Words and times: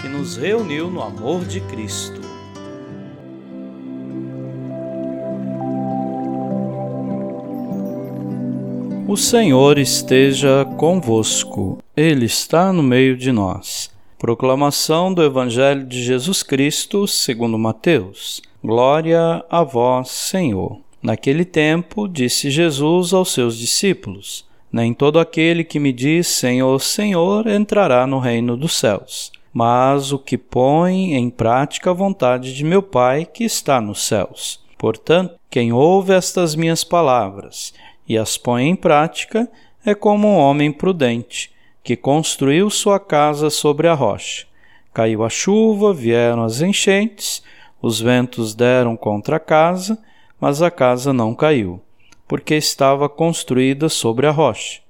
que 0.00 0.08
nos 0.08 0.36
reuniu 0.36 0.90
no 0.90 1.02
amor 1.02 1.44
de 1.44 1.60
Cristo. 1.62 2.20
O 9.08 9.16
Senhor 9.16 9.78
esteja 9.78 10.64
convosco, 10.76 11.78
Ele 11.96 12.26
está 12.26 12.72
no 12.72 12.82
meio 12.82 13.16
de 13.16 13.32
nós. 13.32 13.90
Proclamação 14.18 15.14
do 15.14 15.22
Evangelho 15.22 15.84
de 15.84 16.02
Jesus 16.02 16.42
Cristo, 16.42 17.06
segundo 17.06 17.58
Mateus. 17.58 18.42
Glória 18.62 19.44
a 19.48 19.62
vós, 19.62 20.10
Senhor. 20.10 20.80
Naquele 21.02 21.44
tempo, 21.44 22.08
disse 22.08 22.50
Jesus 22.50 23.12
aos 23.12 23.32
seus 23.32 23.56
discípulos: 23.56 24.44
Nem 24.72 24.92
todo 24.92 25.18
aquele 25.18 25.62
que 25.62 25.78
me 25.78 25.92
diz 25.92 26.26
Senhor, 26.26 26.80
Senhor 26.80 27.46
entrará 27.46 28.06
no 28.06 28.18
reino 28.18 28.56
dos 28.56 28.76
céus 28.76 29.35
mas 29.58 30.12
o 30.12 30.18
que 30.18 30.36
põe 30.36 31.14
em 31.14 31.30
prática 31.30 31.90
a 31.90 31.94
vontade 31.94 32.54
de 32.54 32.62
meu 32.62 32.82
Pai 32.82 33.24
que 33.24 33.42
está 33.42 33.80
nos 33.80 34.06
céus. 34.06 34.62
Portanto, 34.76 35.36
quem 35.48 35.72
ouve 35.72 36.12
estas 36.12 36.54
minhas 36.54 36.84
palavras 36.84 37.72
e 38.06 38.18
as 38.18 38.36
põe 38.36 38.68
em 38.68 38.76
prática 38.76 39.50
é 39.82 39.94
como 39.94 40.28
um 40.28 40.36
homem 40.36 40.70
prudente, 40.70 41.50
que 41.82 41.96
construiu 41.96 42.68
sua 42.68 43.00
casa 43.00 43.48
sobre 43.48 43.88
a 43.88 43.94
rocha. 43.94 44.46
Caiu 44.92 45.24
a 45.24 45.30
chuva, 45.30 45.94
vieram 45.94 46.44
as 46.44 46.60
enchentes, 46.60 47.42
os 47.80 47.98
ventos 47.98 48.54
deram 48.54 48.94
contra 48.94 49.36
a 49.36 49.40
casa, 49.40 49.98
mas 50.38 50.60
a 50.60 50.70
casa 50.70 51.14
não 51.14 51.34
caiu, 51.34 51.80
porque 52.28 52.56
estava 52.56 53.08
construída 53.08 53.88
sobre 53.88 54.26
a 54.26 54.30
rocha. 54.30 54.82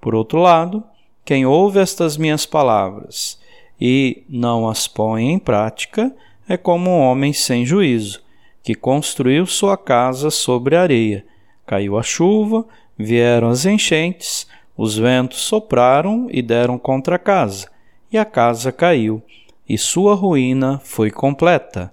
Por 0.00 0.16
outro 0.16 0.40
lado, 0.40 0.82
quem 1.24 1.46
ouve 1.46 1.78
estas 1.78 2.16
minhas 2.16 2.44
palavras 2.44 3.38
e 3.80 4.22
não 4.28 4.68
as 4.68 4.86
põe 4.86 5.30
em 5.30 5.38
prática, 5.38 6.12
é 6.48 6.56
como 6.56 6.90
um 6.90 7.00
homem 7.00 7.32
sem 7.32 7.64
juízo, 7.64 8.20
que 8.62 8.74
construiu 8.74 9.46
sua 9.46 9.76
casa 9.76 10.30
sobre 10.30 10.76
areia. 10.76 11.24
Caiu 11.66 11.96
a 11.96 12.02
chuva, 12.02 12.66
vieram 12.98 13.48
as 13.48 13.64
enchentes, 13.64 14.46
os 14.76 14.98
ventos 14.98 15.40
sopraram 15.40 16.26
e 16.30 16.42
deram 16.42 16.78
contra 16.78 17.16
a 17.16 17.18
casa, 17.18 17.70
e 18.12 18.18
a 18.18 18.24
casa 18.24 18.72
caiu, 18.72 19.22
e 19.68 19.78
sua 19.78 20.14
ruína 20.14 20.80
foi 20.82 21.10
completa. 21.10 21.92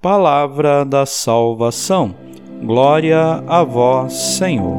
Palavra 0.00 0.84
da 0.84 1.04
salvação. 1.04 2.14
Glória 2.62 3.42
a 3.46 3.62
vós, 3.62 4.12
Senhor. 4.12 4.78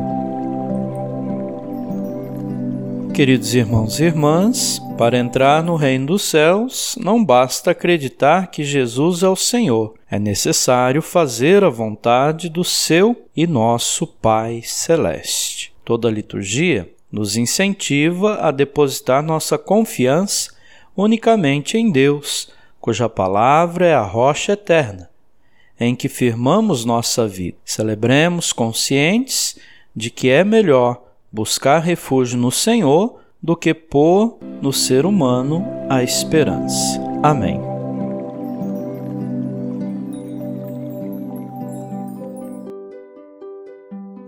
Queridos 3.14 3.54
irmãos 3.54 4.00
e 4.00 4.06
irmãs, 4.06 4.82
para 5.00 5.18
entrar 5.18 5.64
no 5.64 5.78
reino 5.78 6.08
dos 6.08 6.24
céus, 6.24 6.98
não 7.00 7.24
basta 7.24 7.72
acreditar 7.72 8.48
que 8.48 8.66
Jesus 8.66 9.24
é 9.24 9.30
o 9.30 9.36
Senhor, 9.36 9.94
é 10.12 10.20
necessário 10.20 11.02
fazer 11.02 11.64
a 11.64 11.70
vontade 11.70 12.50
do 12.50 12.66
seu 12.66 13.16
e 13.34 13.48
nosso 13.48 14.06
Pai 14.06 14.62
Celeste. 14.62 15.74
Toda 15.86 16.12
liturgia 16.12 16.94
nos 17.10 17.38
incentiva 17.38 18.40
a 18.42 18.52
depositar 18.52 19.24
nossa 19.24 19.58
confiança 19.58 20.54
unicamente 20.98 21.78
em 21.78 21.90
Deus, 21.90 22.52
cuja 22.82 23.08
palavra 23.08 23.86
é 23.86 23.94
a 23.94 24.04
rocha 24.04 24.52
eterna, 24.52 25.10
em 25.80 25.96
que 25.96 26.10
firmamos 26.10 26.84
nossa 26.84 27.26
vida. 27.26 27.56
Celebremos 27.64 28.52
conscientes 28.52 29.58
de 29.96 30.10
que 30.10 30.28
é 30.28 30.44
melhor 30.44 31.02
buscar 31.32 31.80
refúgio 31.80 32.38
no 32.38 32.52
Senhor 32.52 33.19
do 33.42 33.56
que 33.56 33.74
pôr 33.74 34.38
no 34.62 34.72
ser 34.74 35.06
humano 35.06 35.66
a 35.90 36.04
esperança. 36.04 37.00
Amém. 37.24 37.60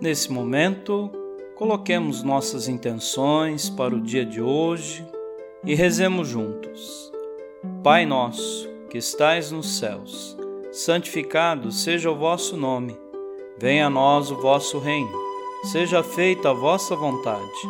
Nesse 0.02 0.32
momento, 0.32 1.12
coloquemos 1.56 2.24
nossas 2.24 2.68
intenções 2.68 3.70
para 3.70 3.96
o 3.96 4.02
dia 4.02 4.26
de 4.26 4.42
hoje 4.42 5.06
e 5.64 5.76
rezemos 5.76 6.28
juntos. 6.28 7.12
Pai 7.84 8.06
nosso, 8.06 8.68
que 8.90 8.98
estais 8.98 9.52
nos 9.52 9.78
céus, 9.78 10.36
santificado 10.72 11.72
seja 11.72 12.10
o 12.10 12.16
vosso 12.16 12.58
nome. 12.58 12.98
Venha 13.60 13.88
a 13.88 13.90
nós 13.90 14.32
o 14.32 14.42
vosso 14.42 14.80
reino 14.80 15.32
Seja 15.64 16.02
feita 16.02 16.50
a 16.50 16.54
vossa 16.54 16.96
vontade, 16.96 17.70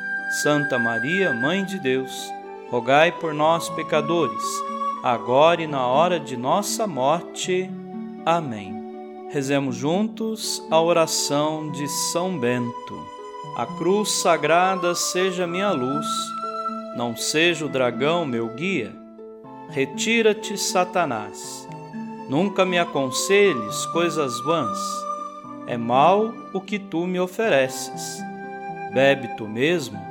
Santa 0.31 0.79
Maria, 0.79 1.33
Mãe 1.33 1.65
de 1.65 1.77
Deus, 1.79 2.31
rogai 2.69 3.11
por 3.11 3.33
nós, 3.33 3.69
pecadores, 3.69 4.43
agora 5.03 5.61
e 5.61 5.67
na 5.67 5.85
hora 5.85 6.19
de 6.19 6.37
nossa 6.37 6.87
morte. 6.87 7.69
Amém. 8.25 9.27
Rezemos 9.29 9.75
juntos 9.75 10.63
a 10.71 10.79
oração 10.81 11.69
de 11.71 11.87
São 11.87 12.37
Bento. 12.39 13.05
A 13.57 13.65
cruz 13.65 14.11
sagrada 14.11 14.95
seja 14.95 15.45
minha 15.45 15.71
luz, 15.71 16.07
não 16.95 17.15
seja 17.15 17.65
o 17.65 17.69
dragão 17.69 18.25
meu 18.25 18.47
guia. 18.49 18.95
Retira-te, 19.69 20.57
Satanás. 20.57 21.67
Nunca 22.29 22.65
me 22.65 22.79
aconselhes 22.79 23.85
coisas 23.87 24.39
vãs 24.45 25.01
é 25.67 25.77
mal 25.77 26.33
o 26.53 26.59
que 26.59 26.77
tu 26.77 27.07
me 27.07 27.19
ofereces. 27.19 28.21
Bebe 28.93 29.29
tu 29.37 29.47
mesmo 29.47 30.10